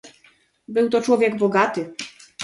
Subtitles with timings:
[0.67, 1.93] "Był to człowiek bogaty."